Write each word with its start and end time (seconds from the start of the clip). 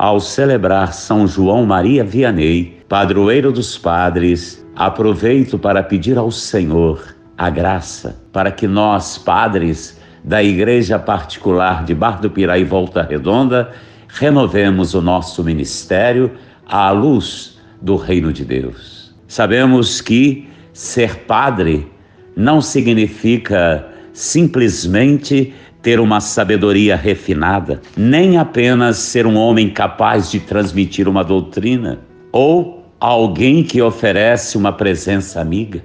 ao 0.00 0.18
celebrar 0.18 0.94
São 0.94 1.26
João 1.26 1.66
Maria 1.66 2.02
Vianney, 2.02 2.80
padroeiro 2.88 3.52
dos 3.52 3.76
padres, 3.76 4.66
aproveito 4.74 5.58
para 5.58 5.82
pedir 5.82 6.16
ao 6.16 6.30
Senhor 6.30 7.14
a 7.36 7.50
graça 7.50 8.18
para 8.32 8.50
que 8.50 8.66
nós, 8.66 9.18
padres 9.18 10.00
da 10.24 10.42
Igreja 10.42 10.98
Particular 10.98 11.84
de 11.84 11.94
Bar 11.94 12.18
do 12.18 12.30
Piraí 12.30 12.64
Volta 12.64 13.02
Redonda, 13.02 13.72
renovemos 14.08 14.94
o 14.94 15.02
nosso 15.02 15.44
ministério 15.44 16.32
à 16.66 16.90
luz 16.90 17.58
do 17.82 17.96
Reino 17.96 18.32
de 18.32 18.42
Deus. 18.42 19.14
Sabemos 19.28 20.00
que 20.00 20.48
ser 20.72 21.14
padre 21.26 21.86
não 22.34 22.62
significa 22.62 23.86
simplesmente 24.14 25.52
ter 25.82 25.98
uma 25.98 26.20
sabedoria 26.20 26.96
refinada, 26.96 27.80
nem 27.96 28.36
apenas 28.36 28.98
ser 28.98 29.26
um 29.26 29.36
homem 29.36 29.70
capaz 29.70 30.30
de 30.30 30.40
transmitir 30.40 31.08
uma 31.08 31.24
doutrina 31.24 32.00
ou 32.32 32.84
alguém 32.98 33.62
que 33.62 33.80
oferece 33.80 34.58
uma 34.58 34.72
presença 34.72 35.40
amiga. 35.40 35.82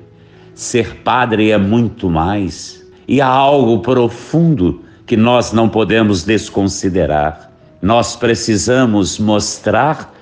Ser 0.53 0.97
padre 0.97 1.51
é 1.51 1.57
muito 1.57 2.09
mais 2.09 2.85
e 3.07 3.21
há 3.21 3.27
algo 3.27 3.79
profundo 3.79 4.83
que 5.05 5.15
nós 5.15 5.53
não 5.53 5.69
podemos 5.69 6.23
desconsiderar. 6.23 7.51
Nós 7.81 8.15
precisamos 8.15 9.19
mostrar 9.19 10.13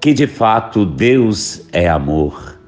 que 0.00 0.12
de 0.12 0.26
fato 0.26 0.84
Deus 0.84 1.66
é 1.72 1.88
amor 1.88 2.58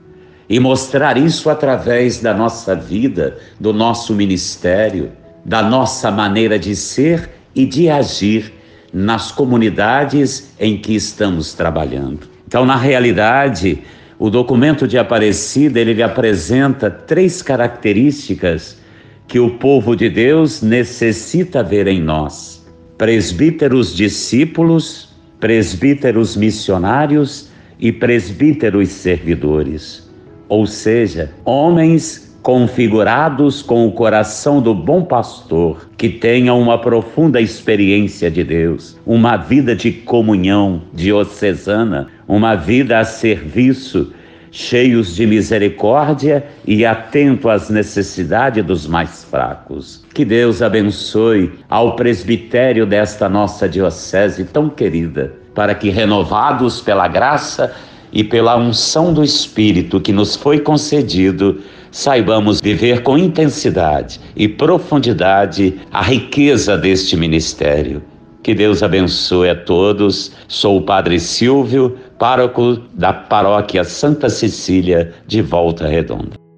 e 0.49 0.59
mostrar 0.59 1.17
isso 1.17 1.49
através 1.49 2.21
da 2.21 2.35
nossa 2.35 2.75
vida, 2.75 3.39
do 3.61 3.73
nosso 3.73 4.15
ministério, 4.15 5.13
da 5.51 5.65
nossa 5.65 6.13
maneira 6.13 6.57
de 6.57 6.77
ser 6.77 7.29
e 7.57 7.67
de 7.67 7.91
agir 7.91 8.53
nas 8.93 9.33
comunidades 9.33 10.55
em 10.61 10.79
que 10.79 10.95
estamos 10.95 11.55
trabalhando. 11.55 12.21
Então, 12.47 12.65
na 12.65 12.77
realidade, 12.77 13.83
o 14.17 14.31
documento 14.31 14.87
de 14.87 14.97
Aparecida 14.97 15.81
ele 15.81 16.01
apresenta 16.05 16.89
três 16.89 17.43
características 17.43 18.79
que 19.27 19.41
o 19.41 19.59
povo 19.59 19.97
de 19.97 20.09
Deus 20.09 20.63
necessita 20.63 21.65
ver 21.65 21.89
em 21.89 22.01
nós: 22.01 22.65
presbíteros 22.97 23.93
discípulos, 23.93 25.09
presbíteros 25.41 26.37
missionários 26.37 27.49
e 27.77 27.91
presbíteros 27.91 28.89
servidores. 28.91 30.09
Ou 30.49 30.65
seja, 30.65 31.33
homens 31.45 32.30
configurados 32.43 33.61
com 33.63 33.87
o 33.87 33.93
coração 33.93 34.61
do 34.61 34.75
bom 34.75 35.03
pastor, 35.03 35.89
que 35.97 36.09
tenham 36.09 36.61
uma 36.61 36.79
profunda 36.79 37.41
experiência 37.41 38.31
de 38.31 38.43
Deus, 38.43 38.99
uma 39.05 39.37
vida 39.37 39.77
de 39.77 39.93
comunhão 39.93 40.83
diocesana, 40.93 42.09
uma 42.27 42.55
vida 42.55 42.99
a 42.99 43.05
serviço, 43.05 44.13
cheios 44.51 45.15
de 45.15 45.27
misericórdia 45.27 46.45
e 46.67 46.85
atento 46.85 47.49
às 47.49 47.69
necessidades 47.69 48.65
dos 48.65 48.87
mais 48.87 49.23
fracos. 49.25 50.05
Que 50.15 50.25
Deus 50.25 50.61
abençoe 50.63 51.53
ao 51.69 51.95
presbitério 51.95 52.87
desta 52.87 53.29
nossa 53.29 53.69
diocese 53.69 54.45
tão 54.45 54.69
querida, 54.69 55.35
para 55.55 55.75
que 55.75 55.91
renovados 55.91 56.81
pela 56.81 57.07
graça 57.07 57.73
e 58.13 58.25
pela 58.25 58.57
unção 58.57 59.13
do 59.13 59.23
Espírito 59.23 60.01
que 60.01 60.13
nos 60.13 60.37
foi 60.37 60.61
concedido, 60.61 61.61
saibamos 61.91 62.61
viver 62.61 63.03
com 63.03 63.19
intensidade 63.19 64.21
e 64.37 64.49
profundidade 64.49 65.81
a 65.93 66.03
riqueza 66.03 66.77
deste 66.77 67.17
ministério. 67.17 68.03
Que 68.43 68.55
Deus 68.55 68.83
abençoe 68.83 69.51
a 69.51 69.55
todos. 69.55 70.33
Sou 70.49 70.79
o 70.79 70.83
Padre 70.83 71.21
Silvio, 71.21 71.97
pároco 72.19 72.79
da 72.95 73.13
paróquia 73.13 73.85
Santa 73.85 74.31
Cecília 74.31 75.13
de 75.27 75.43
Volta 75.43 75.87
Redonda. 75.87 76.50